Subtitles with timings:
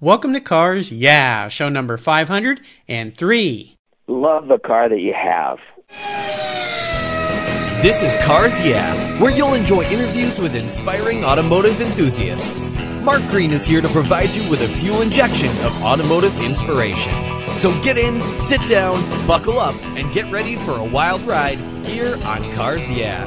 [0.00, 3.76] Welcome to Cars Yeah, show number 503.
[4.06, 5.58] Love the car that you have.
[7.82, 12.70] This is Cars Yeah, where you'll enjoy interviews with inspiring automotive enthusiasts.
[13.02, 17.12] Mark Green is here to provide you with a fuel injection of automotive inspiration.
[17.56, 22.14] So get in, sit down, buckle up, and get ready for a wild ride here
[22.24, 23.26] on Cars Yeah.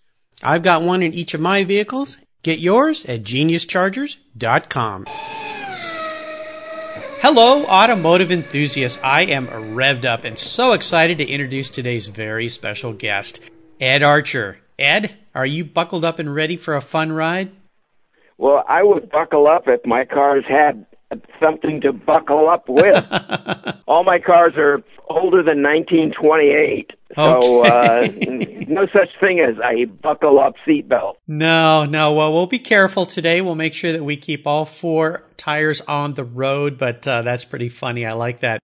[0.43, 2.17] I've got one in each of my vehicles.
[2.43, 5.05] Get yours at geniuschargers.com.
[7.21, 8.99] Hello, automotive enthusiasts.
[9.03, 13.39] I am revved up and so excited to introduce today's very special guest,
[13.79, 14.57] Ed Archer.
[14.79, 17.51] Ed, are you buckled up and ready for a fun ride?
[18.39, 20.83] Well, I would buckle up if my cars had
[21.39, 23.05] something to buckle up with.
[23.87, 26.93] All my cars are older than 1928.
[27.15, 28.07] So uh,
[28.67, 31.15] no such thing as a buckle up seatbelt.
[31.27, 32.13] No, no.
[32.13, 33.41] Well, we'll be careful today.
[33.41, 36.77] We'll make sure that we keep all four tires on the road.
[36.77, 38.05] But uh, that's pretty funny.
[38.05, 38.59] I like that.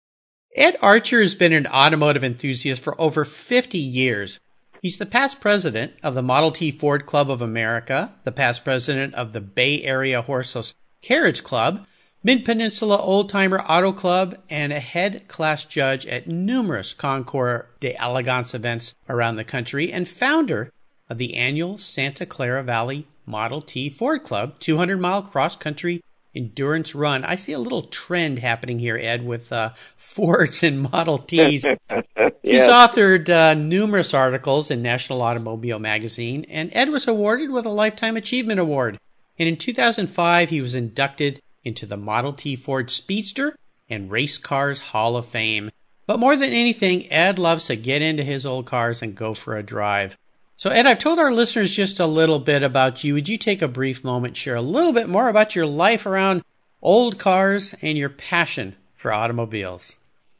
[0.55, 4.39] Ed Archer has been an automotive enthusiast for over 50 years.
[4.81, 9.13] He's the past president of the Model T Ford Club of America, the past president
[9.15, 11.85] of the Bay Area Horseless Carriage Club,
[12.23, 18.53] Mid Peninsula Old Timer Auto Club, and a head class judge at numerous Concours d'Elegance
[18.55, 20.71] events around the country, and founder
[21.09, 26.01] of the annual Santa Clara Valley Model T Ford Club 200 mile cross country
[26.33, 27.23] endurance run.
[27.23, 31.65] I see a little trend happening here, Ed, with uh, Fords and Model Ts.
[31.89, 32.33] yes.
[32.41, 37.69] He's authored uh, numerous articles in National Automobile Magazine, and Ed was awarded with a
[37.69, 38.99] Lifetime Achievement Award.
[39.39, 43.55] And in 2005, he was inducted into the Model T Ford Speedster
[43.89, 45.69] and Race Cars Hall of Fame.
[46.05, 49.57] But more than anything, Ed loves to get into his old cars and go for
[49.57, 50.17] a drive.
[50.55, 53.13] So, Ed, I've told our listeners just a little bit about you.
[53.13, 56.43] Would you take a brief moment, share a little bit more about your life around
[56.81, 59.97] old cars and your passion for automobiles?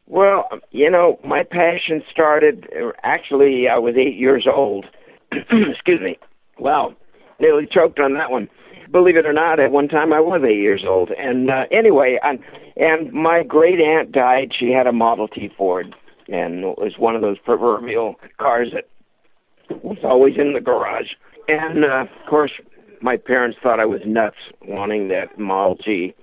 [0.08, 2.68] Well, you know, my passion started
[3.04, 4.86] actually, I was eight years old.
[5.32, 6.18] Excuse me.
[6.58, 6.96] Wow,
[7.40, 8.50] nearly choked on that one
[8.92, 11.12] believe it or not, at one time I was eight years old.
[11.12, 12.40] And uh, anyway, and,
[12.75, 14.52] and my great aunt died.
[14.58, 15.96] She had a Model T Ford,
[16.28, 18.88] and it was one of those proverbial cars that
[19.84, 21.12] was always in the garage.
[21.47, 22.52] And uh, of course,
[23.02, 26.14] my parents thought I was nuts wanting that Model T.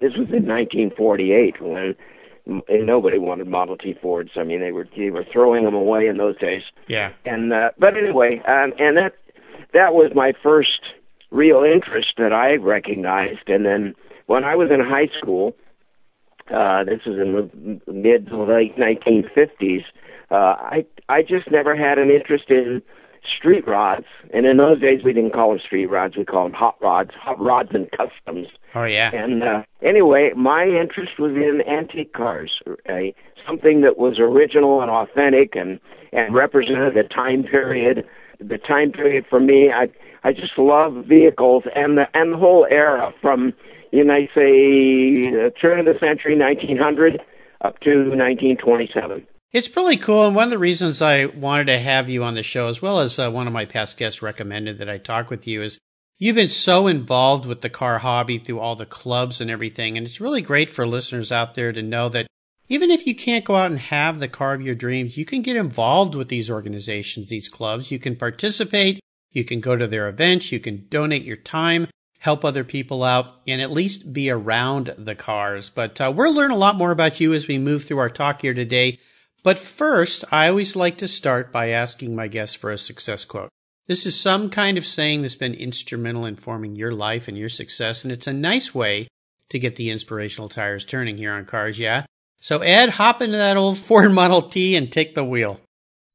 [0.00, 1.94] This was in 1948 when
[2.68, 4.30] nobody wanted Model T Fords.
[4.36, 6.62] I mean, they were they were throwing them away in those days.
[6.88, 7.12] Yeah.
[7.24, 9.14] And uh, but anyway, um, and that
[9.72, 10.80] that was my first
[11.30, 13.48] real interest that I recognized.
[13.48, 13.94] And then
[14.26, 15.56] when I was in high school,
[16.50, 17.32] uh, this was in
[17.86, 19.84] the mid to late 1950s,
[20.30, 22.82] uh, I I just never had an interest in
[23.24, 24.06] street rods.
[24.32, 27.10] And in those days, we didn't call them street rods; we called them hot rods,
[27.14, 28.48] hot rods and customs.
[28.74, 29.10] Oh yeah.
[29.14, 33.12] And uh, anyway, my interest was in antique cars, uh,
[33.46, 35.80] something that was original and authentic and
[36.12, 38.06] and represented a time period.
[38.46, 39.88] The time period for me, I
[40.22, 43.52] I just love vehicles and the and the whole era from
[43.92, 47.20] you know say the turn of the century 1900
[47.62, 49.26] up to 1927.
[49.52, 52.42] It's really cool, and one of the reasons I wanted to have you on the
[52.42, 55.46] show, as well as uh, one of my past guests recommended that I talk with
[55.46, 55.78] you, is
[56.18, 60.06] you've been so involved with the car hobby through all the clubs and everything, and
[60.06, 62.26] it's really great for listeners out there to know that
[62.68, 65.42] even if you can't go out and have the car of your dreams, you can
[65.42, 67.90] get involved with these organizations, these clubs.
[67.90, 69.00] You can participate
[69.34, 70.52] you can go to their events.
[70.52, 71.88] You can donate your time,
[72.20, 75.68] help other people out, and at least be around the cars.
[75.68, 78.40] But uh, we'll learn a lot more about you as we move through our talk
[78.40, 78.98] here today.
[79.42, 83.50] But first, I always like to start by asking my guests for a success quote.
[83.86, 87.50] This is some kind of saying that's been instrumental in forming your life and your
[87.50, 89.08] success, and it's a nice way
[89.50, 92.06] to get the inspirational tires turning here on cars, yeah?
[92.44, 95.60] So, Ed, hop into that old Ford Model T and take the wheel.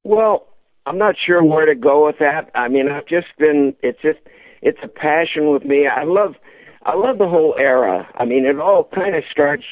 [0.03, 0.45] Well,
[0.85, 2.51] I'm not sure where to go with that.
[2.53, 4.19] I mean, I've just been, it's just,
[4.61, 5.87] it's a passion with me.
[5.87, 6.35] I love,
[6.83, 8.07] I love the whole era.
[8.13, 9.63] I mean, it all kind of starts,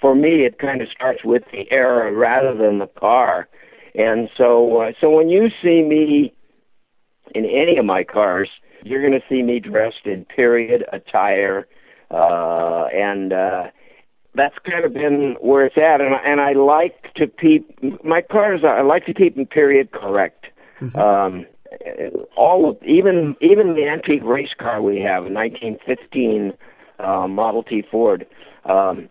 [0.00, 3.48] for me, it kind of starts with the era rather than the car.
[3.96, 6.32] And so, uh, so when you see me
[7.34, 8.48] in any of my cars,
[8.84, 11.66] you're going to see me dressed in period attire,
[12.12, 13.64] uh, and uh,
[14.38, 16.00] that's kind of been where it's at.
[16.00, 17.68] And and I like to keep
[18.04, 18.60] my cars.
[18.64, 20.46] I like to keep them period correct.
[20.80, 20.98] Mm-hmm.
[20.98, 21.46] Um,
[22.36, 26.52] all of even even the antique race car we have, a 1915
[26.98, 28.26] uh, Model T Ford.
[28.64, 29.08] Um,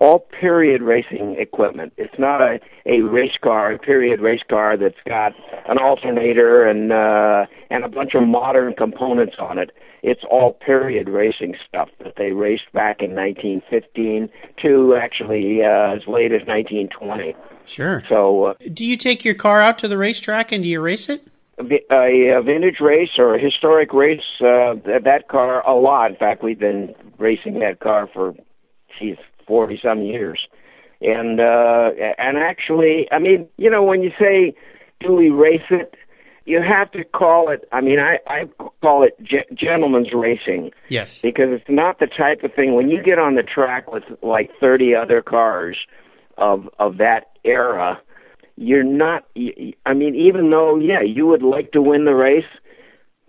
[0.00, 1.92] all period racing equipment.
[1.96, 5.32] It's not a a race car, a period race car that's got
[5.68, 9.70] an alternator and uh and a bunch of modern components on it.
[10.02, 14.28] It's all period racing stuff that they raced back in 1915
[14.62, 17.34] to actually uh, as late as 1920.
[17.66, 18.02] Sure.
[18.08, 21.08] So, uh, do you take your car out to the racetrack and do you race
[21.08, 21.22] it?
[21.58, 26.10] A, a vintage race or a historic race, uh, that car a lot.
[26.10, 28.34] In fact, we've been racing that car for,
[28.98, 30.40] geez, forty some years.
[31.02, 34.54] And uh and actually, I mean, you know, when you say
[35.00, 35.94] do we race it,
[36.50, 37.68] you have to call it.
[37.70, 38.46] I mean, I I
[38.82, 40.72] call it ge- gentleman's racing.
[40.88, 41.20] Yes.
[41.20, 44.50] Because it's not the type of thing when you get on the track with like
[44.60, 45.78] 30 other cars
[46.36, 48.00] of of that era,
[48.56, 49.24] you're not
[49.86, 52.52] I mean, even though yeah, you would like to win the race,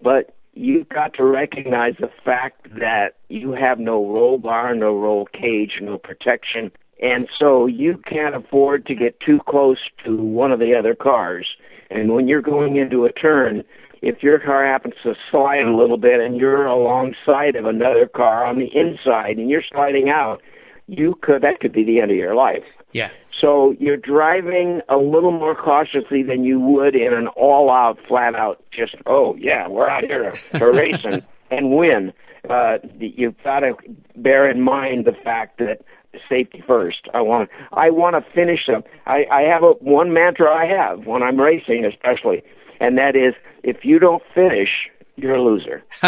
[0.02, 5.28] but you've got to recognize the fact that you have no roll bar, no roll
[5.28, 6.72] cage, no protection,
[7.02, 11.48] and so you can't afford to get too close to one of the other cars.
[11.92, 13.64] And when you're going into a turn,
[14.02, 18.46] if your car happens to slide a little bit and you're alongside of another car
[18.46, 20.42] on the inside and you're sliding out,
[20.88, 22.66] you could that could be the end of your life.
[22.92, 23.10] Yeah.
[23.40, 28.96] So you're driving a little more cautiously than you would in an all-out, flat-out, just
[29.06, 32.14] oh yeah, we're out here to race and, and win.
[32.50, 33.76] Uh, you've got to
[34.16, 35.86] bear in mind the fact that
[36.30, 37.08] safety first.
[37.14, 38.84] I want I want to finish them.
[39.06, 42.44] I, I have a one mantra I have when I'm racing, especially,
[42.80, 44.70] and that is if you don't finish,
[45.16, 45.84] you're a loser.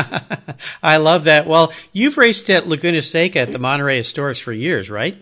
[0.84, 1.48] I love that.
[1.48, 5.18] Well, you've raced at Laguna Seca at the Monterey Historics for years, right?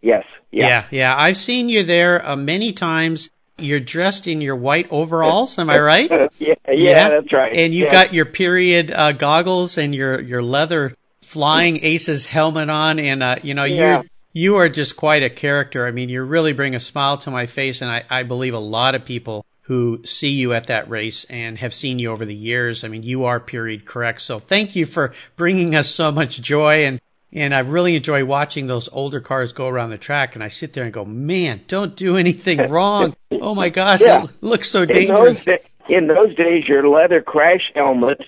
[0.00, 0.24] Yes.
[0.50, 0.68] Yeah.
[0.68, 0.86] Yeah.
[0.90, 1.16] yeah.
[1.16, 3.30] I've seen you there uh, many times.
[3.58, 5.58] You're dressed in your white overalls.
[5.58, 6.10] Am I right?
[6.10, 7.54] yeah, yeah, yeah, that's right.
[7.54, 7.92] And you yeah.
[7.92, 13.36] got your period uh, goggles and your your leather flying aces helmet on, and uh,
[13.42, 14.02] you know yeah.
[14.02, 15.86] you you are just quite a character.
[15.86, 18.58] I mean, you really bring a smile to my face, and I, I believe a
[18.58, 22.34] lot of people who see you at that race and have seen you over the
[22.34, 22.84] years.
[22.84, 24.20] I mean, you are period correct.
[24.22, 27.00] So thank you for bringing us so much joy and
[27.34, 30.34] and I really enjoy watching those older cars go around the track.
[30.34, 33.16] And I sit there and go, man, don't do anything wrong.
[33.30, 34.24] Oh my gosh, yeah.
[34.24, 35.46] it looks so dangerous.
[35.46, 38.20] In those, in those days, your leather crash helmet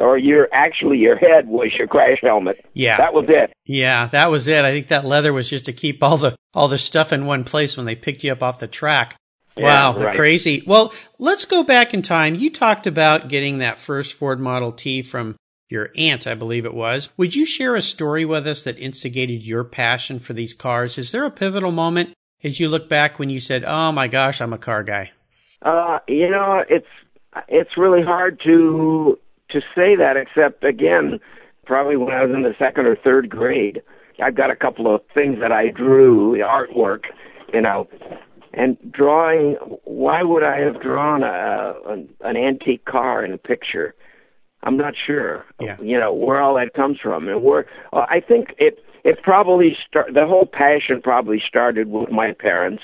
[0.00, 2.64] or your actually your head was your crash helmet.
[2.72, 2.96] Yeah.
[2.96, 3.52] That was it.
[3.66, 4.64] Yeah, that was it.
[4.64, 7.44] I think that leather was just to keep all the all the stuff in one
[7.44, 9.16] place when they picked you up off the track.
[9.56, 10.14] Yeah, wow, right.
[10.14, 10.62] crazy.
[10.66, 12.34] Well, let's go back in time.
[12.34, 15.36] You talked about getting that first Ford Model T from
[15.68, 17.10] your aunt, I believe it was.
[17.16, 20.98] Would you share a story with us that instigated your passion for these cars?
[20.98, 24.40] Is there a pivotal moment as you look back when you said, "Oh my gosh,
[24.40, 25.10] I'm a car guy"?
[25.62, 26.88] Uh, you know, it's
[27.48, 29.18] it's really hard to
[29.52, 31.18] to say that, except again,
[31.66, 33.82] probably when I was in the second or third grade.
[34.22, 37.04] I've got a couple of things that I drew, the artwork,
[37.54, 37.88] you know,
[38.52, 39.54] and drawing.
[39.84, 43.94] Why would I have drawn a an, an antique car in a picture?
[44.62, 45.46] I'm not sure.
[45.58, 45.76] Yeah.
[45.80, 49.76] You know where all that comes from, and where uh, I think it it probably
[49.88, 50.12] start.
[50.12, 52.82] The whole passion probably started with my parents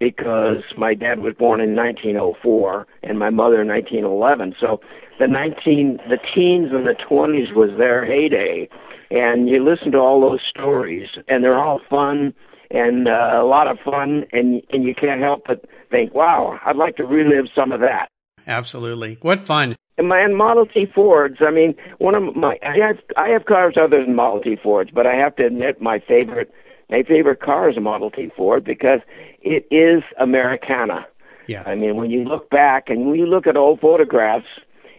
[0.00, 4.56] because my dad was born in 1904 and my mother in 1911.
[4.58, 4.80] So
[5.20, 8.68] the 19 the teens and the 20s was their heyday,
[9.10, 12.34] and you listen to all those stories, and they're all fun
[12.70, 16.76] and uh, a lot of fun, and and you can't help but think, wow, I'd
[16.76, 18.08] like to relive some of that.
[18.46, 19.76] Absolutely, what fun!
[19.98, 21.38] And my and Model T Fords.
[21.40, 24.90] I mean, one of my I have I have cars other than Model T Fords,
[24.94, 26.52] but I have to admit my favorite
[26.90, 29.00] my favorite car is a Model T Ford because
[29.42, 31.06] it is Americana.
[31.46, 31.62] Yeah.
[31.64, 34.46] I mean, when you look back and when you look at old photographs,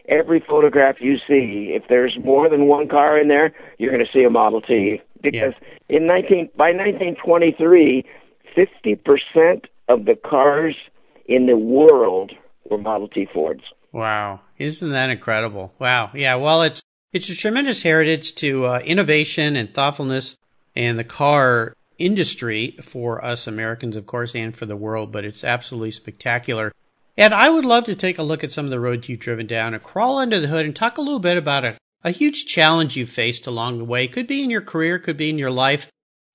[0.07, 4.11] every photograph you see, if there's more than one car in there, you're going to
[4.11, 5.53] see a Model T because
[5.89, 5.97] yeah.
[5.97, 8.05] in 19 by 1923,
[8.57, 10.75] 50% of the cars
[11.25, 12.31] in the world
[12.69, 13.63] were Model T Fords.
[13.91, 14.41] Wow.
[14.57, 15.73] Isn't that incredible?
[15.79, 16.11] Wow.
[16.13, 16.35] Yeah.
[16.35, 16.81] Well, it's
[17.11, 20.37] it's a tremendous heritage to uh, innovation and thoughtfulness
[20.75, 25.11] and the car industry for us Americans, of course, and for the world.
[25.11, 26.71] But it's absolutely spectacular.
[27.17, 29.47] And I would love to take a look at some of the roads you've driven
[29.47, 32.45] down and crawl under the hood and talk a little bit about a, a huge
[32.45, 34.07] challenge you faced along the way.
[34.07, 35.87] Could be in your career, could be in your life.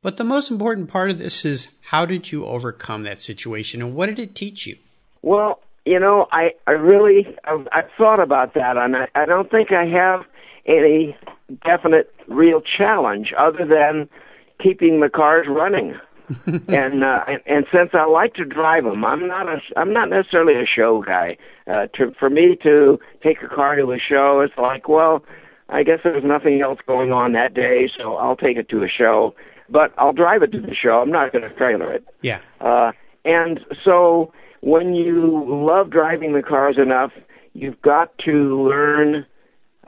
[0.02, 3.94] But the most important part of this is how did you overcome that situation and
[3.94, 4.76] what did it teach you?
[5.22, 9.50] Well, you know, I I really I've, I've thought about that, and I, I don't
[9.50, 10.24] think I have
[10.66, 11.16] any
[11.64, 14.08] definite real challenge other than
[14.66, 15.94] keeping the cars running.
[16.46, 20.54] and, uh, and since I like to drive them, I'm not a I'm not necessarily
[20.54, 21.36] a show guy.
[21.68, 25.24] Uh, to for me to take a car to a show, it's like, well,
[25.68, 28.88] I guess there's nothing else going on that day, so I'll take it to a
[28.88, 29.36] show.
[29.68, 31.00] But I'll drive it to the show.
[31.00, 32.04] I'm not going to trailer it.
[32.22, 32.40] Yeah.
[32.60, 32.90] Uh,
[33.24, 37.12] and so when you love driving the cars enough,
[37.52, 39.26] you've got to learn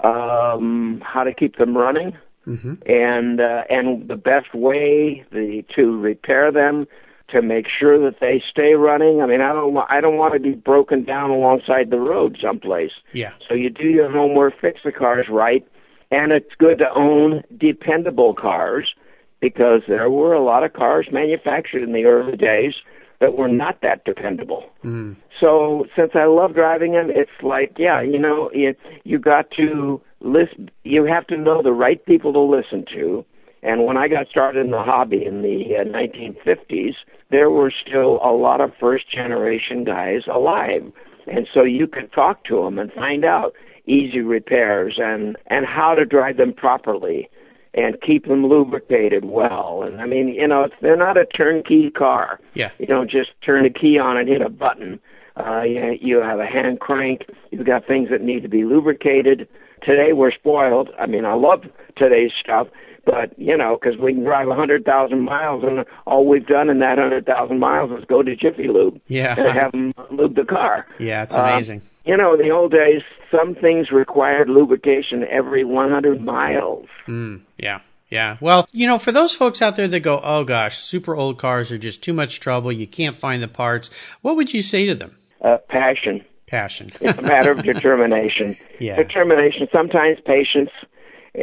[0.04, 2.16] um, how to keep them running,
[2.48, 2.74] mm-hmm.
[2.86, 6.86] and uh, and the best way the to repair them
[7.28, 9.20] to make sure that they stay running.
[9.20, 12.38] I mean, I don't want I don't want to be broken down alongside the road
[12.42, 12.92] someplace.
[13.12, 13.32] Yeah.
[13.48, 15.66] So you do your homework, fix the cars right,
[16.10, 18.94] and it's good to own dependable cars
[19.40, 22.74] because there were a lot of cars manufactured in the early days
[23.20, 24.64] that were not that dependable.
[24.84, 25.16] Mm.
[25.40, 30.00] So since I love driving them, it's like, yeah, you know, it, you got to
[30.20, 33.24] list, You have to know the right people to listen to.
[33.62, 36.94] And when I got started in the hobby in the uh, 1950s,
[37.30, 40.92] there were still a lot of first generation guys alive.
[41.26, 43.52] And so you could talk to them and find out
[43.86, 47.28] easy repairs and, and how to drive them properly
[47.74, 49.82] and keep them lubricated well.
[49.86, 52.40] And I mean, you know, they're not a turnkey car.
[52.54, 52.70] Yeah.
[52.78, 54.98] You don't just turn a key on and hit a button.
[55.36, 57.22] Uh, you, you have a hand crank.
[57.50, 59.46] You've got things that need to be lubricated.
[59.82, 60.90] Today we're spoiled.
[60.98, 61.62] I mean, I love
[61.96, 62.66] today's stuff,
[63.06, 66.68] but you know, because we can drive a hundred thousand miles, and all we've done
[66.68, 69.36] in that hundred thousand miles is go to Jiffy Lube Yeah.
[69.38, 70.84] and have them lube the car.
[70.98, 71.82] Yeah, it's Uh, amazing.
[72.08, 76.86] You know, in the old days, some things required lubrication every 100 miles.
[77.06, 77.80] Mm, yeah.
[78.08, 78.38] Yeah.
[78.40, 81.70] Well, you know, for those folks out there that go, oh gosh, super old cars
[81.70, 82.72] are just too much trouble.
[82.72, 83.90] You can't find the parts.
[84.22, 85.18] What would you say to them?
[85.44, 86.24] Uh, passion.
[86.46, 86.90] Passion.
[86.98, 88.56] It's a matter of determination.
[88.80, 88.96] Yeah.
[88.96, 89.68] Determination.
[89.70, 90.70] Sometimes patience.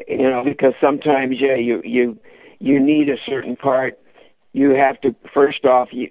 [0.07, 2.17] You know, because sometimes yeah, you you
[2.57, 3.99] you need a certain part.
[4.55, 5.89] You have to first off.
[5.91, 6.09] You,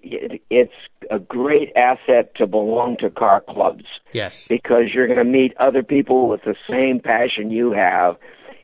[0.50, 0.74] it's
[1.10, 4.48] a great asset to belong to car clubs yes.
[4.48, 8.16] because you're going to meet other people with the same passion you have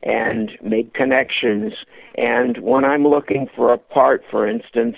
[0.03, 1.73] and make connections.
[2.15, 4.97] And when I'm looking for a part, for instance,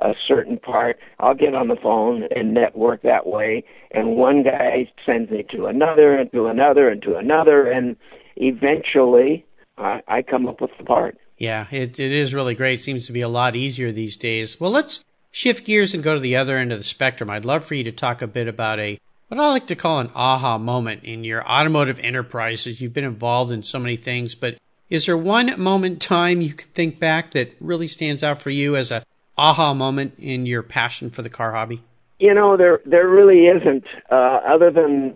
[0.00, 3.62] a certain part, I'll get on the phone and network that way.
[3.92, 7.70] And one guy sends me to another and to another and to another.
[7.70, 7.94] And
[8.34, 9.46] eventually
[9.78, 11.18] I, I come up with the part.
[11.38, 12.80] Yeah, it, it is really great.
[12.80, 14.60] Seems to be a lot easier these days.
[14.60, 17.28] Well, let's shift gears and go to the other end of the spectrum.
[17.30, 18.98] I'd love for you to talk a bit about a
[19.28, 22.80] what I like to call an aha moment in your automotive enterprises.
[22.80, 24.58] you've been involved in so many things, but
[24.90, 28.76] is there one moment time you can think back that really stands out for you
[28.76, 29.04] as a
[29.36, 31.82] aha moment in your passion for the car hobby?
[32.20, 35.14] You know, there there really isn't, uh, other than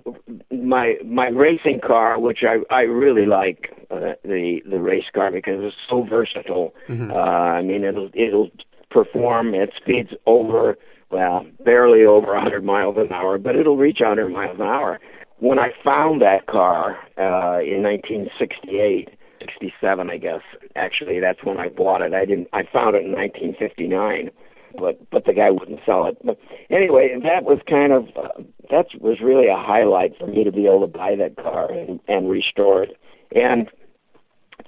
[0.50, 5.61] my my racing car, which I I really like uh, the the race car because
[5.62, 6.75] it's so versatile.
[6.88, 7.11] Mhm.
[7.11, 8.50] Uh, I mean, it'll it'll
[8.90, 10.76] perform at speeds over
[11.11, 15.00] well, barely over 100 miles an hour, but it'll reach 100 miles an hour.
[15.38, 19.09] When I found that car uh, in 1968,
[19.40, 20.40] 67, I guess.
[20.76, 22.12] Actually, that's when I bought it.
[22.12, 22.49] I didn't.
[22.52, 24.30] I found it in 1959,
[24.78, 26.18] but but the guy wouldn't sell it.
[26.25, 26.38] But
[26.71, 30.66] anyway, that was kind of uh, that was really a highlight for me to be
[30.66, 32.97] able to buy that car and and restore it.
[33.35, 33.68] And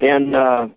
[0.01, 0.67] then uh,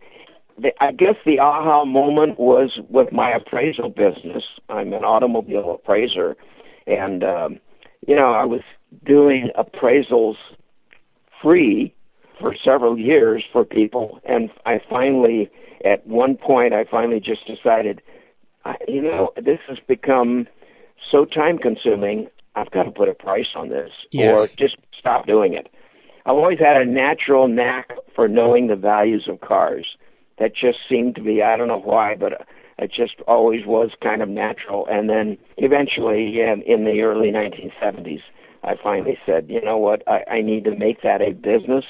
[0.60, 4.44] the, I guess the aha moment was with my appraisal business.
[4.68, 6.36] I'm an automobile appraiser,
[6.86, 7.58] and um,
[8.06, 8.60] you know I was
[9.04, 10.36] doing appraisals
[11.42, 11.94] free
[12.40, 15.50] for several years for people, and I finally,
[15.84, 18.02] at one point, I finally just decided,
[18.64, 20.46] I, you know, this has become
[21.10, 22.28] so time consuming.
[22.56, 24.30] I've got to put a price on this, Yes.
[24.30, 25.68] or just stop doing it.
[26.26, 29.86] I've always had a natural knack for knowing the values of cars.
[30.38, 32.44] That just seemed to be, I don't know why, but uh,
[32.78, 34.86] it just always was kind of natural.
[34.90, 38.20] And then eventually, yeah, in the early 1970s,
[38.64, 41.84] I finally said, you know what, I, I need to make that a business.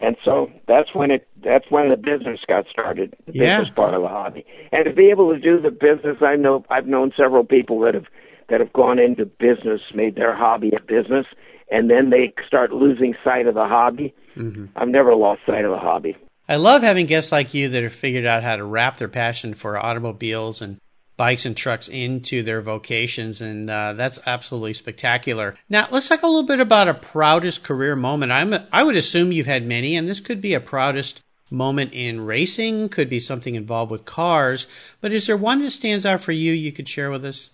[0.00, 3.58] And so that's when it that's when the business got started, the Yeah.
[3.58, 4.44] business part of the hobby.
[4.72, 7.94] And to be able to do the business, I know I've known several people that
[7.94, 8.06] have
[8.50, 11.26] that have gone into business, made their hobby a business,
[11.70, 14.14] and then they start losing sight of the hobby.
[14.36, 14.66] Mm-hmm.
[14.76, 16.16] I've never lost sight of the hobby.
[16.48, 19.54] I love having guests like you that have figured out how to wrap their passion
[19.54, 20.80] for automobiles and
[21.16, 25.56] bikes and trucks into their vocations, and uh, that's absolutely spectacular.
[25.68, 28.32] Now, let's talk a little bit about a proudest career moment.
[28.32, 32.20] I'm I would assume you've had many, and this could be a proudest moment in
[32.20, 34.66] racing, could be something involved with cars.
[35.00, 36.52] But is there one that stands out for you?
[36.52, 37.50] You could share with us.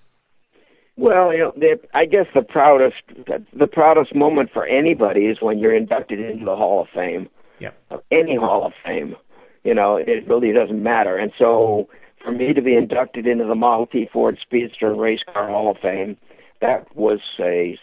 [0.96, 2.96] Well, you know, the, I guess the proudest
[3.58, 7.28] the proudest moment for anybody is when you're inducted into the Hall of Fame.
[7.60, 7.78] Yep.
[7.90, 9.16] Of any Hall of Fame.
[9.64, 11.16] You know, it really doesn't matter.
[11.16, 11.88] And so
[12.22, 15.78] for me to be inducted into the Model T Ford Speedster Race Car Hall of
[15.78, 16.16] Fame,
[16.60, 17.78] that was a,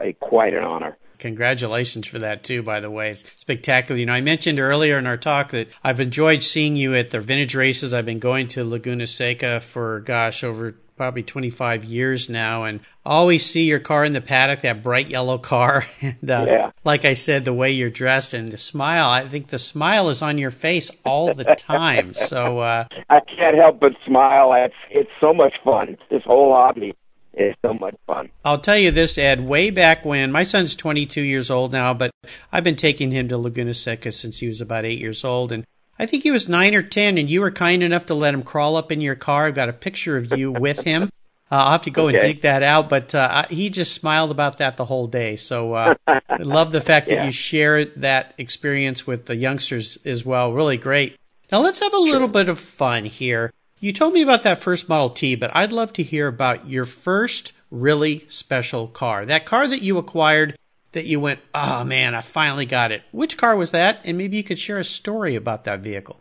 [0.00, 0.96] a quite an honor.
[1.20, 3.10] Congratulations for that too, by the way.
[3.10, 3.98] It's spectacular.
[3.98, 7.20] You know, I mentioned earlier in our talk that I've enjoyed seeing you at the
[7.20, 7.94] vintage races.
[7.94, 13.46] I've been going to Laguna Seca for gosh, over probably 25 years now and always
[13.46, 15.86] see your car in the paddock, that bright yellow car.
[16.02, 16.70] And uh, yeah.
[16.84, 20.20] like I said, the way you're dressed and the smile, I think the smile is
[20.20, 22.12] on your face all the time.
[22.12, 24.52] so uh, I can't help but smile.
[24.52, 26.94] It's, it's so much fun, this whole hobby.
[27.34, 28.30] Is so much fun.
[28.44, 29.40] I'll tell you this, Ed.
[29.40, 32.10] Way back when my son's 22 years old now, but
[32.52, 35.64] I've been taking him to Laguna Seca since he was about eight years old, and
[35.98, 38.42] I think he was nine or ten, and you were kind enough to let him
[38.42, 39.46] crawl up in your car.
[39.46, 41.10] I've got a picture of you with him.
[41.52, 42.16] Uh, I'll have to go okay.
[42.16, 45.34] and dig that out, but uh, he just smiled about that the whole day.
[45.34, 47.16] So uh, I love the fact yeah.
[47.16, 50.52] that you share that experience with the youngsters as well.
[50.52, 51.16] Really great.
[51.50, 53.52] Now let's have a little bit of fun here.
[53.82, 56.84] You told me about that first Model T, but I'd love to hear about your
[56.84, 59.24] first really special car.
[59.24, 60.58] That car that you acquired
[60.92, 63.02] that you went, oh man, I finally got it.
[63.10, 64.00] Which car was that?
[64.04, 66.20] And maybe you could share a story about that vehicle.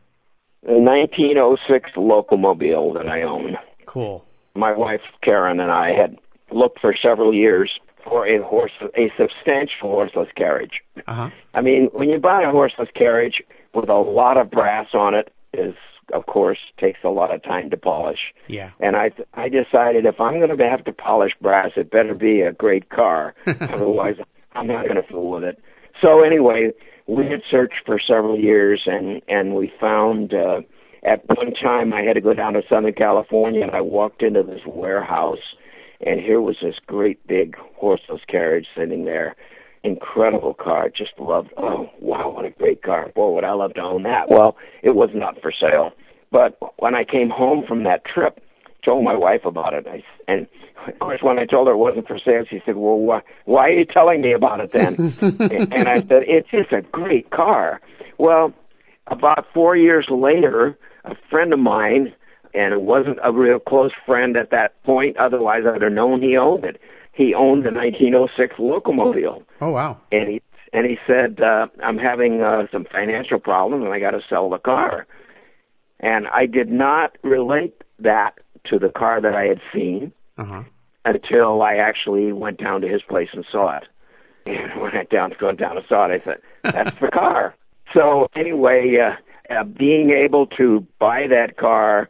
[0.66, 3.58] A 1906 Locomobile that I own.
[3.86, 4.24] Cool.
[4.56, 6.18] My wife Karen and I had
[6.52, 7.72] looked for several years
[8.06, 10.82] for a horse, a substantial horseless carriage.
[11.08, 11.30] Uh-huh.
[11.54, 15.34] I mean, when you buy a horseless carriage with a lot of brass on it,
[15.54, 15.76] is
[16.14, 18.34] of course takes a lot of time to polish.
[18.48, 18.72] Yeah.
[18.80, 22.42] And I I decided if I'm going to have to polish brass, it better be
[22.42, 23.36] a great car.
[23.48, 24.16] Otherwise,
[24.54, 25.62] I'm not going to fool with it.
[26.02, 26.72] So anyway,
[27.08, 30.34] we had searched for several years, and and we found.
[30.34, 30.62] uh
[31.04, 34.44] at one time, I had to go down to Southern California, and I walked into
[34.44, 35.56] this warehouse,
[36.06, 39.36] and here was this great big horseless carriage sitting there.
[39.84, 40.90] Incredible car.
[40.90, 41.50] Just loved.
[41.58, 43.10] Oh wow, what a great car!
[43.16, 44.30] Boy, would I love to own that.
[44.30, 45.92] Well, it was not for sale.
[46.32, 48.42] But when I came home from that trip,
[48.84, 49.88] told my wife about it.
[49.88, 50.48] I, and
[50.88, 53.68] of course, when I told her it wasn't for sale, she said, "Well, why, why
[53.68, 54.96] are you telling me about it then?"
[55.72, 57.82] and I said, "It's just a great car."
[58.18, 58.54] Well,
[59.08, 62.14] about four years later, a friend of mine,
[62.54, 65.18] and it wasn't a real close friend at that point.
[65.18, 66.80] Otherwise, I'd have known he owned it.
[67.20, 69.44] He owned a 1906 Locomobile.
[69.60, 69.98] Oh wow!
[70.10, 74.12] And he and he said, uh, "I'm having uh, some financial problems, and I got
[74.12, 75.06] to sell the car."
[76.00, 80.64] And I did not relate that to the car that I had seen uh-huh.
[81.04, 83.88] until I actually went down to his place and saw it.
[84.48, 87.54] And when I down going down and saw it, I said, "That's the car."
[87.92, 89.16] So anyway, uh,
[89.52, 92.08] uh, being able to buy that car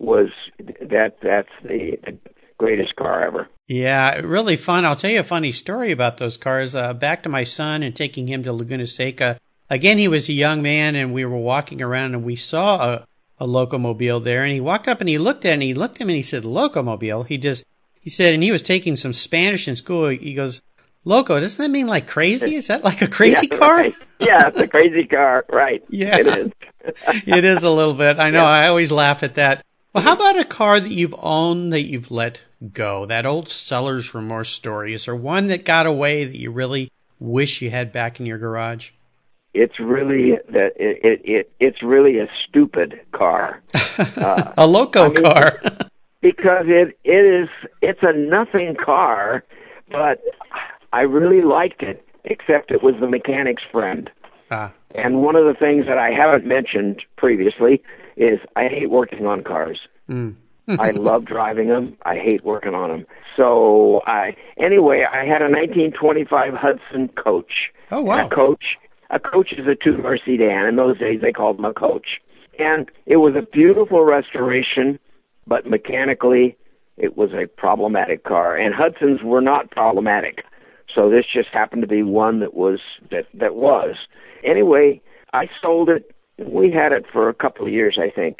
[0.00, 2.18] was that that's the, the
[2.58, 3.48] greatest car ever.
[3.70, 4.84] Yeah, really fun.
[4.84, 6.74] I'll tell you a funny story about those cars.
[6.74, 9.38] Uh, back to my son and taking him to Laguna Seca.
[9.70, 13.06] Again, he was a young man, and we were walking around, and we saw a
[13.38, 15.96] a locomobile there, and he walked up and he looked at it and he looked
[15.96, 17.64] at him and he said, "Locomobile." He just
[18.00, 20.08] he said, and he was taking some Spanish in school.
[20.08, 20.60] He goes,
[21.04, 22.56] "Loco, doesn't that mean like crazy?
[22.56, 23.94] Is that like a crazy yeah, car?" Right.
[24.18, 25.82] Yeah, it's a crazy car, right?
[25.88, 26.52] Yeah, it is.
[27.26, 28.18] it is a little bit.
[28.18, 28.42] I know.
[28.42, 28.48] Yeah.
[28.48, 29.64] I always laugh at that.
[29.94, 32.42] Well, how about a car that you've owned that you've let
[32.72, 33.06] go?
[33.06, 34.94] That old seller's remorse story.
[34.94, 38.38] Is there one that got away that you really wish you had back in your
[38.38, 38.90] garage?
[39.54, 43.62] it's really that it, it, it it's really a stupid car,
[43.98, 45.60] uh, a loco I mean, car,
[46.20, 47.48] because it it is
[47.82, 49.44] it's a nothing car,
[49.90, 50.20] but
[50.92, 52.04] I really liked it.
[52.22, 54.10] Except it was the mechanic's friend.
[54.50, 54.72] Ah.
[54.94, 57.82] And one of the things that I haven't mentioned previously
[58.14, 59.78] is I hate working on cars.
[60.06, 60.34] Mm.
[60.78, 61.96] I love driving them.
[62.04, 63.06] I hate working on them.
[63.36, 67.72] So I anyway, I had a 1925 Hudson Coach.
[67.90, 68.26] Oh wow!
[68.26, 68.64] a coach
[69.10, 70.66] a coach is a two-door sedan.
[70.66, 72.20] In those days, they called them a coach.
[72.58, 74.98] And it was a beautiful restoration,
[75.46, 76.56] but mechanically,
[76.96, 78.56] it was a problematic car.
[78.56, 80.44] And Hudsons were not problematic,
[80.94, 82.80] so this just happened to be one that was
[83.10, 83.96] that that was.
[84.44, 85.00] Anyway,
[85.32, 86.14] I sold it.
[86.38, 88.38] We had it for a couple of years, I think,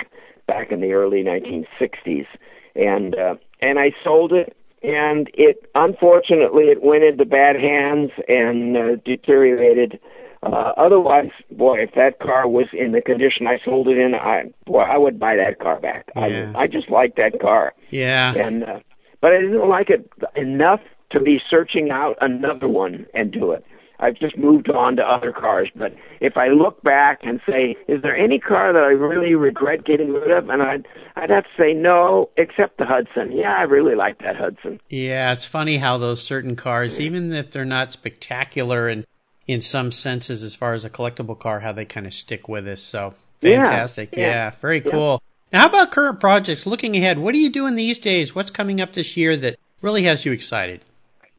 [0.50, 2.26] back in the early 1960s,
[2.74, 8.76] and uh, and I sold it and it unfortunately it went into bad hands and
[8.76, 10.00] uh, deteriorated.
[10.42, 14.44] Uh, otherwise, boy, if that car was in the condition I sold it in, I
[14.64, 16.10] boy, I would buy that car back.
[16.16, 16.52] Yeah.
[16.56, 18.34] I I just like that car, Yeah.
[18.34, 18.80] and uh,
[19.20, 23.64] but I didn't like it enough to be searching out another one and do it.
[24.00, 25.68] I've just moved on to other cars.
[25.74, 29.84] But if I look back and say, is there any car that I really regret
[29.84, 30.48] getting rid of?
[30.48, 30.86] And I'd
[31.16, 33.32] I'd have to say no, except the Hudson.
[33.32, 34.80] Yeah, I really like that Hudson.
[34.88, 39.06] Yeah, it's funny how those certain cars, even if they're not spectacular and
[39.46, 42.66] in some senses as far as a collectible car, how they kind of stick with
[42.66, 42.82] us.
[42.82, 44.10] So fantastic.
[44.16, 44.90] Yeah, yeah, very yeah.
[44.90, 45.22] cool.
[45.52, 46.66] Now, how about current projects?
[46.66, 48.34] Looking ahead, what are you doing these days?
[48.34, 50.82] What's coming up this year that really has you excited?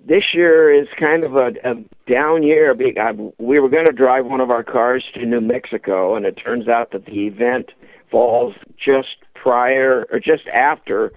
[0.03, 1.75] This year is kind of a, a
[2.09, 2.75] down year.
[3.37, 6.67] We were going to drive one of our cars to New Mexico, and it turns
[6.67, 7.71] out that the event
[8.09, 11.11] falls just prior or just after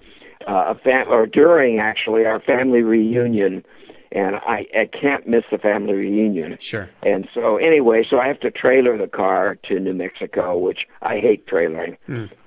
[0.47, 3.63] uh, a fam- or during actually our family reunion,
[4.11, 6.57] and I, I can't miss the family reunion.
[6.59, 6.89] Sure.
[7.03, 11.17] And so anyway, so I have to trailer the car to New Mexico, which I
[11.17, 11.97] hate trailering.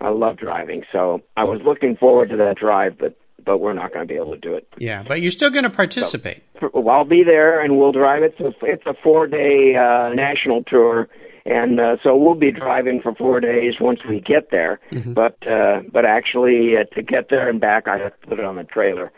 [0.01, 3.92] I love driving, so I was looking forward to that drive, but but we're not
[3.92, 4.66] going to be able to do it.
[4.79, 6.42] Yeah, but you're still going to participate.
[6.74, 8.22] Well, I'll be there and we'll drive.
[8.22, 11.09] It's a it's a four day uh, national tour,
[11.46, 14.81] and uh, so we'll be driving for four days once we get there.
[15.14, 18.44] But uh, but actually, uh, to get there and back, I have to put it
[18.44, 19.12] on the trailer.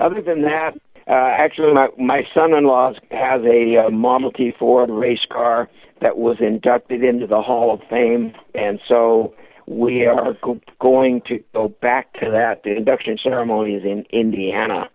[0.00, 0.72] Other than that,
[1.06, 5.68] uh, actually, my my son-in-law has a uh, Model T Ford race car
[6.00, 9.34] that was inducted into the Hall of Fame, and so
[9.66, 12.62] we are go- going to go back to that.
[12.64, 14.88] The induction ceremony is in Indiana.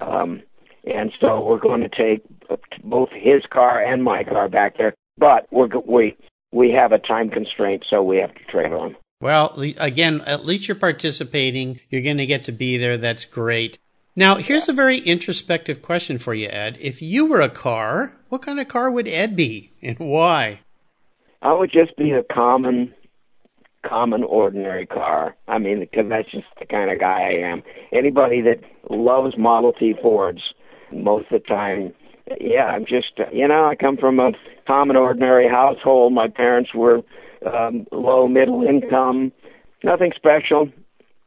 [0.00, 0.42] Um,
[0.84, 2.22] and so we're going to take
[2.82, 4.94] both his car and my car back there.
[5.18, 6.16] But we're we
[6.52, 8.96] we have a time constraint, so we have to trade them.
[9.20, 11.80] Well, again, at least you're participating.
[11.90, 12.96] You're going to get to be there.
[12.96, 13.78] That's great.
[14.16, 16.76] Now, here's a very introspective question for you, Ed.
[16.80, 20.60] If you were a car, what kind of car would Ed be and why?
[21.40, 22.92] I would just be a common,
[23.86, 25.36] common, ordinary car.
[25.48, 27.62] I mean, because that's just the kind of guy I am.
[27.92, 30.40] Anybody that loves Model T Fords,
[30.92, 31.92] most of the time,
[32.40, 34.32] yeah, I'm just, uh, you know, I come from a
[34.66, 36.12] common, ordinary household.
[36.12, 37.02] My parents were
[37.46, 39.32] um, low, middle income,
[39.82, 40.70] nothing special.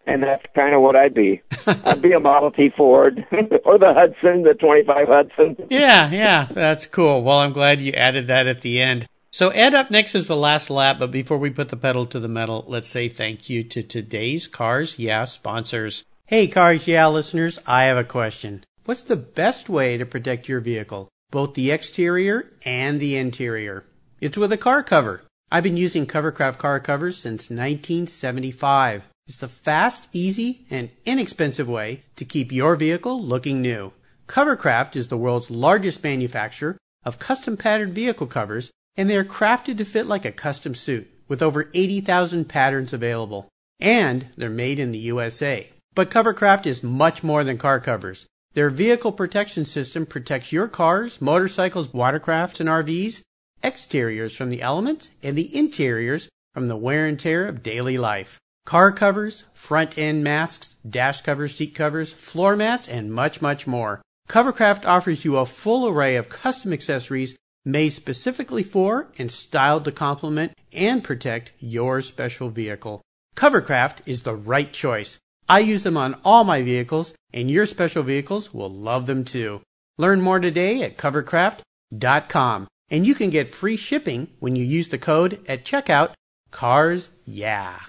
[0.08, 1.41] And that's kind of what I'd be.
[1.65, 3.26] I'd be a Model T Ford
[3.65, 5.68] or the Hudson, the 25 Hudson.
[5.72, 7.24] Yeah, yeah, that's cool.
[7.24, 9.08] Well, I'm glad you added that at the end.
[9.36, 12.21] So, Ed, up next is the last lap, but before we put the pedal to
[12.21, 16.06] the metal, let's say thank you to today's Cars Yeah sponsors.
[16.26, 18.63] Hey, Cars Yeah listeners, I have a question.
[18.86, 23.84] What's the best way to protect your vehicle, both the exterior and the interior?
[24.21, 25.24] It's with a car cover.
[25.52, 29.04] I've been using Covercraft car covers since 1975.
[29.28, 33.91] It's the fast, easy, and inexpensive way to keep your vehicle looking new.
[34.30, 39.77] Covercraft is the world's largest manufacturer of custom patterned vehicle covers, and they are crafted
[39.77, 43.47] to fit like a custom suit with over 80,000 patterns available.
[43.79, 45.71] And they're made in the USA.
[45.93, 48.25] But Covercraft is much more than car covers.
[48.53, 53.21] Their vehicle protection system protects your cars, motorcycles, watercrafts, and RVs,
[53.63, 58.39] exteriors from the elements, and the interiors from the wear and tear of daily life.
[58.65, 64.01] Car covers, front end masks, dash covers, seat covers, floor mats, and much, much more.
[64.29, 69.91] Covercraft offers you a full array of custom accessories made specifically for and styled to
[69.91, 73.01] complement and protect your special vehicle.
[73.36, 75.17] Covercraft is the right choice.
[75.49, 79.62] I use them on all my vehicles, and your special vehicles will love them too.
[79.97, 84.97] Learn more today at covercraft.com, and you can get free shipping when you use the
[84.97, 86.13] code at checkout
[86.51, 87.80] CARS Yeah.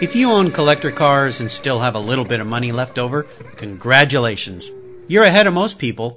[0.00, 3.22] If you own collector cars and still have a little bit of money left over,
[3.56, 4.68] congratulations.
[5.06, 6.16] You're ahead of most people.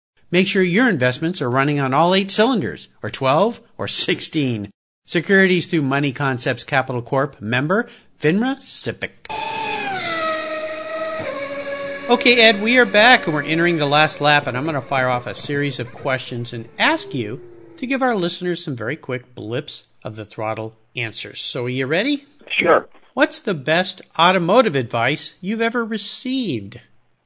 [0.31, 4.71] Make sure your investments are running on all eight cylinders, or 12, or 16.
[5.05, 7.41] Securities through Money Concepts Capital Corp.
[7.41, 9.29] Member, FINRA SIPC.
[12.09, 14.81] Okay, Ed, we are back and we're entering the last lap, and I'm going to
[14.81, 17.41] fire off a series of questions and ask you
[17.75, 21.41] to give our listeners some very quick blips of the throttle answers.
[21.41, 22.25] So, are you ready?
[22.47, 22.87] Sure.
[23.13, 26.79] What's the best automotive advice you've ever received?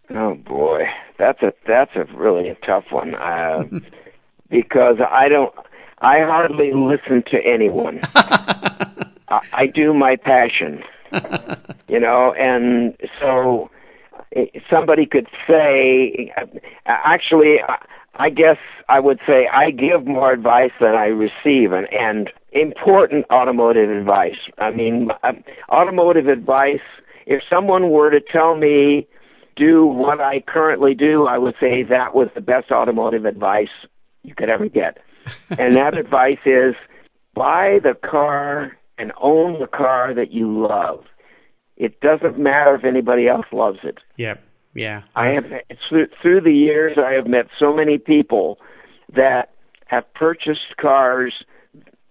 [0.10, 0.86] Oh boy,
[1.18, 3.64] that's a that's a really a tough one uh,
[4.50, 5.54] because I don't
[6.00, 8.02] I hardly listen to anyone.
[8.16, 10.84] I, I do my passion,
[11.88, 13.70] you know, and so
[14.36, 16.34] eh, somebody could say,
[16.86, 17.58] actually,
[18.16, 23.26] I guess I would say I give more advice than I receive, and, and important
[23.32, 24.38] automotive advice.
[24.58, 26.82] I mean, um, automotive advice.
[27.26, 29.08] If someone were to tell me
[29.56, 33.70] do what I currently do, I would say that was the best automotive advice
[34.24, 34.98] you could ever get.
[35.58, 36.76] and that advice is
[37.34, 41.06] buy the car and own the car that you love.
[41.78, 43.98] It doesn't matter if anybody else loves it.
[44.18, 44.42] Yep.
[44.74, 45.04] Yeah.
[45.16, 45.46] I have
[45.90, 48.60] through, through the years I have met so many people
[49.16, 49.52] that
[49.88, 51.34] have purchased cars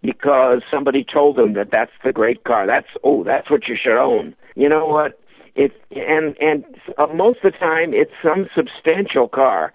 [0.02, 2.66] because somebody told them that that's the great car.
[2.66, 4.34] That's oh, that's what you should own.
[4.54, 5.20] You know what?
[5.54, 6.64] It and and
[6.98, 9.72] uh, most of the time it's some substantial car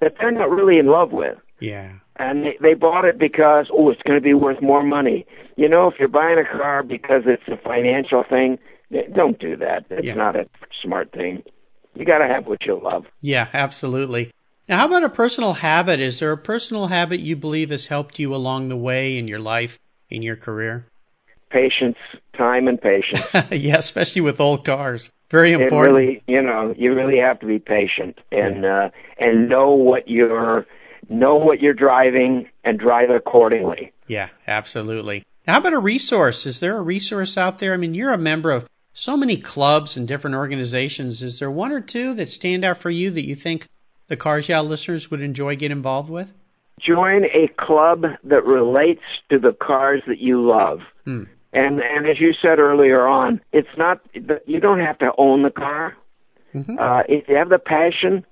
[0.00, 1.38] that they're not really in love with.
[1.60, 1.92] Yeah.
[2.16, 5.26] And they, they bought it because oh, it's going to be worth more money.
[5.56, 8.58] You know, if you're buying a car because it's a financial thing,
[9.14, 9.86] don't do that.
[9.90, 10.14] It's yeah.
[10.14, 10.46] not a
[10.82, 11.42] smart thing.
[11.94, 13.04] You got to have what you love.
[13.20, 14.32] Yeah, absolutely.
[14.68, 16.00] Now, how about a personal habit?
[16.00, 19.38] Is there a personal habit you believe has helped you along the way in your
[19.38, 20.86] life, in your career?
[21.54, 21.96] Patience,
[22.36, 23.24] time, and patience.
[23.52, 25.12] yeah, especially with old cars.
[25.30, 25.72] Very important.
[25.72, 28.86] It really, you know, you really have to be patient and yeah.
[28.86, 28.90] uh,
[29.20, 30.66] and know what you're
[31.08, 33.92] know what you're driving and drive accordingly.
[34.08, 35.22] Yeah, absolutely.
[35.46, 36.44] How about a resource?
[36.44, 37.72] Is there a resource out there?
[37.72, 41.22] I mean, you're a member of so many clubs and different organizations.
[41.22, 43.68] Is there one or two that stand out for you that you think
[44.08, 46.32] the Cars Yeah listeners would enjoy get involved with?
[46.80, 50.80] Join a club that relates to the cars that you love.
[51.04, 51.24] Hmm.
[51.54, 54.00] And and as you said earlier on, it's not
[54.46, 55.96] you don't have to own the car.
[56.54, 56.78] Mm-hmm.
[56.78, 58.24] Uh, if you have the passion,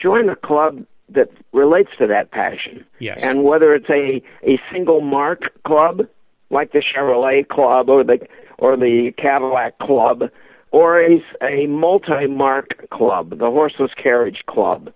[0.00, 2.84] join a club that relates to that passion.
[2.98, 3.22] Yes.
[3.22, 6.02] And whether it's a a single marque club
[6.50, 8.18] like the Chevrolet Club or the
[8.58, 10.24] or the Cadillac Club
[10.70, 14.92] or a, a multi-marque club, the Horseless Carriage Club.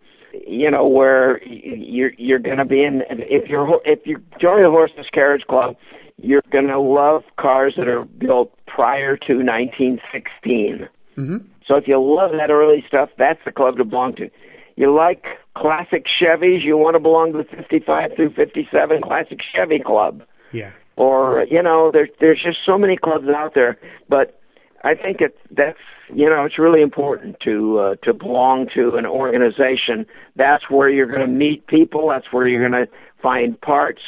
[0.47, 3.03] You know where you're you're going to be in.
[3.11, 5.77] If you're if you join the Horseless Carriage Club,
[6.21, 10.89] you're going to love cars that are built prior to 1916.
[11.17, 11.37] Mm-hmm.
[11.67, 14.31] So if you love that early stuff, that's the club to belong to.
[14.77, 15.25] You like
[15.57, 20.23] classic Chevys, you want to belong to the 55 through 57 Classic Chevy Club.
[20.53, 20.71] Yeah.
[20.97, 23.79] Or you know, there's there's just so many clubs out there,
[24.09, 24.41] but
[24.83, 25.79] I think it that's
[26.13, 30.07] you know it's really important to uh, to belong to an organization.
[30.37, 32.09] That's where you're going to meet people.
[32.09, 32.91] That's where you're going to
[33.23, 34.01] find parts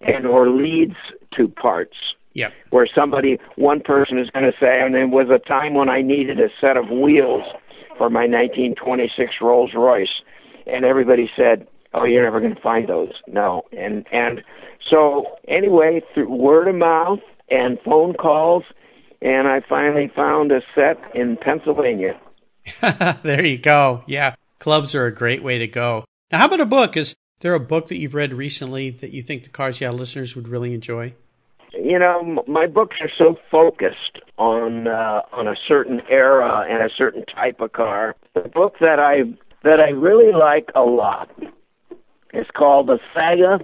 [0.00, 0.96] and or leads
[1.36, 1.96] to parts.
[2.32, 2.50] Yeah.
[2.70, 6.02] Where somebody, one person is going to say, and there was a time when I
[6.02, 7.44] needed a set of wheels
[7.96, 10.08] for my 1926 Rolls Royce,
[10.66, 14.42] and everybody said, "Oh, you're never going to find those." No, and and
[14.90, 17.20] so anyway, through word of mouth
[17.50, 18.64] and phone calls
[19.24, 22.20] and I finally found a set in Pennsylvania.
[23.22, 24.04] there you go.
[24.06, 26.04] Yeah, clubs are a great way to go.
[26.30, 26.96] Now, how about a book?
[26.96, 30.36] Is there a book that you've read recently that you think the Cars Yeah listeners
[30.36, 31.14] would really enjoy?
[31.84, 36.88] You know, my books are so focused on uh, on a certain era and a
[36.96, 38.16] certain type of car.
[38.32, 39.24] The book that I
[39.64, 41.28] that I really like a lot
[42.32, 43.58] is called The Saga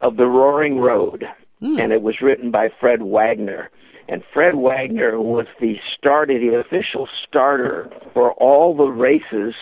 [0.00, 1.24] of the Roaring Road,
[1.60, 1.78] mm.
[1.78, 3.70] and it was written by Fred Wagner.
[4.08, 9.54] And Fred Wagner was the starter, the official starter for all the races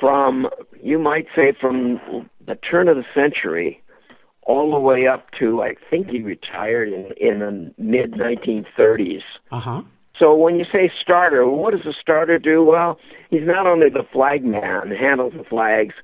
[0.00, 0.48] from,
[0.82, 3.80] you might say, from the turn of the century
[4.46, 9.22] all the way up to, I think he retired in, in the mid 1930s.
[9.50, 9.82] Uh-huh.
[10.18, 12.64] So when you say starter, what does a starter do?
[12.64, 15.94] Well, he's not only the flag man, handles the flags,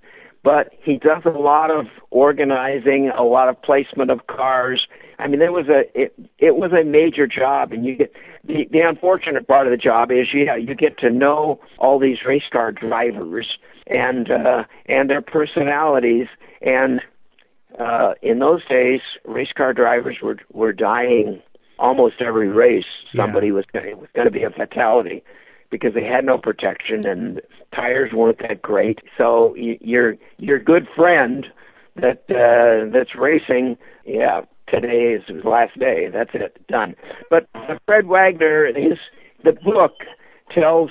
[0.45, 4.87] but he does a lot of organizing, a lot of placement of cars.
[5.19, 8.13] I mean, there was a it, it was a major job, and you get
[8.45, 12.19] the the unfortunate part of the job is yeah you get to know all these
[12.27, 13.47] race car drivers
[13.87, 16.27] and uh, and their personalities,
[16.61, 17.01] and
[17.79, 21.43] uh, in those days, race car drivers were were dying
[21.79, 22.85] almost every race.
[23.15, 23.55] Somebody yeah.
[23.55, 25.23] was going it was going to be a fatality
[25.71, 27.41] because they had no protection and
[27.75, 29.01] tires weren't that great.
[29.19, 31.47] So your your good friend
[31.97, 36.09] that uh, that's racing, yeah, today is his last day.
[36.13, 36.95] That's it, done.
[37.31, 37.49] But
[37.87, 38.99] Fred Wagner, his
[39.45, 39.93] the book
[40.55, 40.91] tells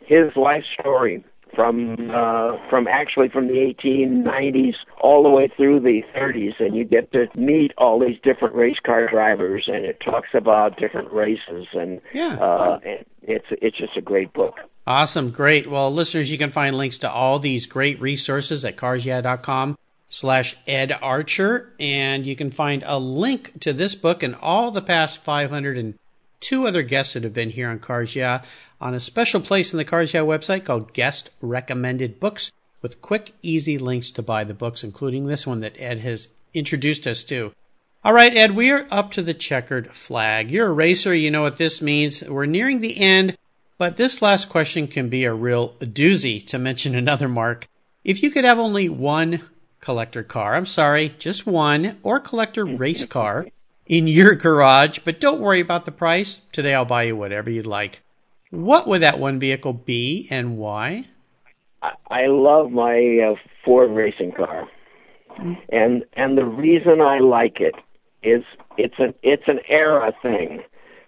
[0.00, 6.02] his life story from uh, from actually from the 1890s all the way through the
[6.16, 10.28] 30s, and you get to meet all these different race car drivers, and it talks
[10.34, 12.36] about different races, and yeah.
[12.36, 14.54] uh, and it's it's just a great book.
[14.86, 15.30] Awesome.
[15.30, 15.68] Great.
[15.68, 20.98] Well, listeners, you can find links to all these great resources at carsyeah.com slash Ed
[21.00, 21.72] Archer.
[21.80, 25.22] And you can find a link to this book and all the past
[26.42, 28.42] 502 other guests that have been here on Cars Yeah
[28.80, 32.50] on a special place in the Cars Yeah website called Guest Recommended Books
[32.80, 37.06] with quick, easy links to buy the books, including this one that Ed has introduced
[37.06, 37.52] us to.
[38.02, 40.50] All right, Ed, we are up to the checkered flag.
[40.50, 41.14] You're a racer.
[41.14, 42.24] You know what this means.
[42.24, 43.38] We're nearing the end,
[43.78, 47.68] but this last question can be a real doozy to mention another marque.
[48.02, 49.42] If you could have only one
[49.80, 53.46] collector car, I'm sorry, just one, or collector race car
[53.86, 56.40] in your garage, but don't worry about the price.
[56.52, 58.02] Today I'll buy you whatever you'd like.
[58.50, 61.06] What would that one vehicle be and why?
[61.82, 64.68] I love my uh, Ford racing car,
[65.30, 65.54] mm-hmm.
[65.70, 67.74] and and the reason I like it
[68.22, 68.44] is
[68.76, 70.62] it's an it's an era thing.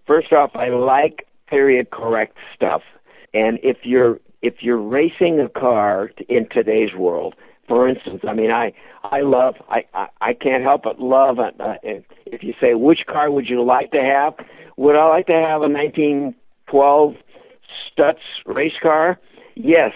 [0.06, 2.82] First off, I like period correct stuff,
[3.32, 7.34] and if you're if you're racing a car in today's world,
[7.68, 8.72] for instance, I mean, I
[9.04, 11.38] I love I I, I can't help but love.
[11.38, 14.34] Uh, if you say which car would you like to have,
[14.76, 17.14] would I like to have a 1912
[17.98, 18.14] Stutz
[18.46, 19.18] race car?
[19.54, 19.92] Yes,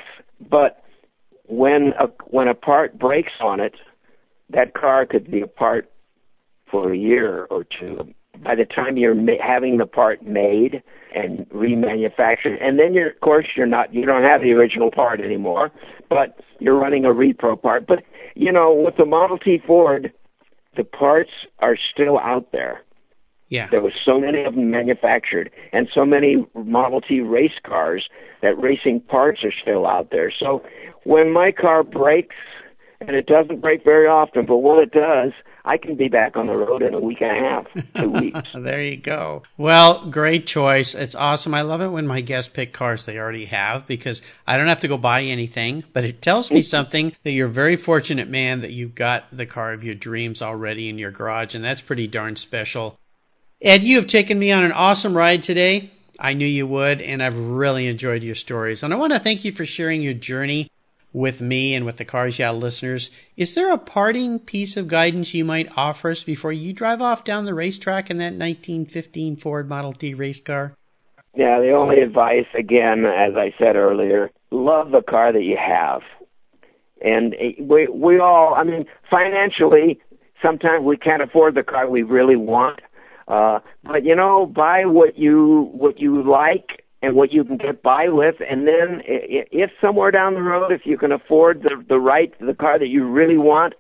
[0.51, 0.83] but
[1.47, 3.75] when a when a part breaks on it,
[4.51, 5.91] that car could be a part
[6.71, 8.13] for a year or two.
[8.45, 10.83] By the time you're ma- having the part made
[11.15, 15.21] and remanufactured, and then you're of course you're not you don't have the original part
[15.21, 15.71] anymore,
[16.11, 17.87] but you're running a repro part.
[17.87, 18.05] But
[18.39, 20.13] you know with the Model T Ford,
[20.77, 22.81] the parts are still out there.
[23.51, 23.69] Yeah.
[23.71, 28.09] There was so many of them manufactured and so many Model T race cars
[28.41, 30.31] that racing parts are still out there.
[30.31, 30.63] So
[31.05, 32.37] when my car breaks,
[33.01, 35.33] and it doesn't break very often, but when it does,
[35.69, 38.41] I can be back on the road in a week and a half, two weeks.
[38.55, 39.43] there you go.
[39.59, 40.95] Well, great choice.
[40.95, 41.53] It's awesome.
[41.53, 44.81] I love it when my guests pick cars they already have because I don't have
[44.81, 48.63] to go buy anything, but it tells me something that you're a very fortunate man
[48.63, 52.07] that you've got the car of your dreams already in your garage, and that's pretty
[52.07, 52.99] darn special.
[53.61, 55.91] Ed, you have taken me on an awesome ride today.
[56.19, 58.83] I knew you would, and I've really enjoyed your stories.
[58.83, 60.71] And I want to thank you for sharing your journey
[61.19, 63.11] with me and with the Cars Yeah listeners.
[63.37, 67.25] Is there a parting piece of guidance you might offer us before you drive off
[67.25, 70.75] down the racetrack in that 1915 Ford Model T race car?
[71.35, 76.03] Yeah, the only advice, again, as I said earlier, love the car that you have.
[77.01, 80.01] And we we all, I mean, financially,
[80.43, 82.81] sometimes we can't afford the car we really want
[83.29, 87.83] uh, but you know, buy what you what you like and what you can get
[87.83, 91.99] by with, and then if somewhere down the road, if you can afford the the
[91.99, 93.75] right the car that you really want,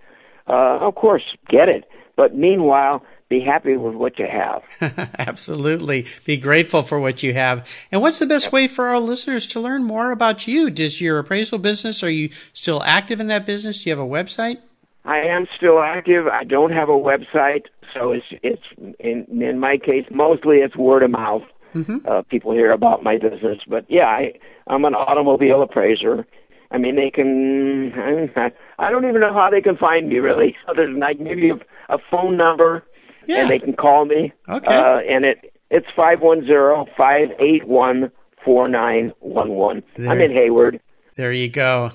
[0.46, 1.84] uh, of course, get it.
[2.16, 4.62] But meanwhile, be happy with what you have.
[5.18, 6.06] Absolutely.
[6.24, 7.66] Be grateful for what you have.
[7.92, 10.70] And what's the best way for our listeners to learn more about you?
[10.70, 13.82] Does your appraisal business, are you still active in that business?
[13.82, 14.58] Do you have a website?
[15.04, 16.26] I am still active.
[16.26, 17.64] I don't have a website.
[17.94, 21.42] So it's it's in in my case mostly it's word of mouth.
[21.84, 22.08] Mm-hmm.
[22.08, 24.32] Uh, people hear about my business, but yeah, I
[24.66, 26.26] I'm an automobile appraiser.
[26.70, 27.92] I mean, they can.
[28.78, 31.94] I don't even know how they can find me really, other than like maybe a,
[31.94, 32.84] a phone number,
[33.26, 33.42] yeah.
[33.42, 34.32] and they can call me.
[34.48, 34.74] Okay.
[34.74, 38.10] Uh, and it it's five one zero five eight one
[38.44, 39.82] four nine one one.
[39.98, 40.80] I'm in Hayward.
[41.16, 41.90] There you go.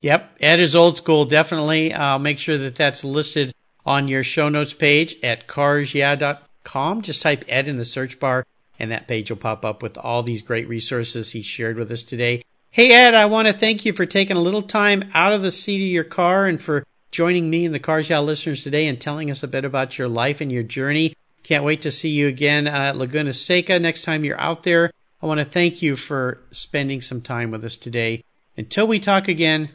[0.00, 1.24] Yep, Ed is old school.
[1.24, 3.52] Definitely, I'll make sure that that's listed
[3.84, 7.02] on your show notes page at carsyeah.com.
[7.02, 8.44] Just type Ed in the search bar
[8.78, 12.02] and that page will pop up with all these great resources he shared with us
[12.02, 12.44] today.
[12.70, 15.50] Hey Ed, I want to thank you for taking a little time out of the
[15.50, 19.00] seat of your car and for joining me and the Cars Yeah listeners today and
[19.00, 21.14] telling us a bit about your life and your journey.
[21.42, 24.92] Can't wait to see you again at Laguna Seca next time you're out there.
[25.22, 28.22] I want to thank you for spending some time with us today.
[28.56, 29.70] Until we talk again,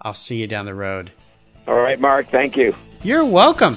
[0.00, 1.12] I'll see you down the road.
[1.66, 2.30] All right, Mark.
[2.30, 2.74] Thank you.
[3.02, 3.76] You're welcome.